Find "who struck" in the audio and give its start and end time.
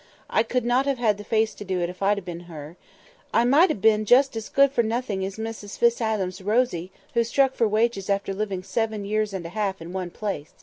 7.13-7.53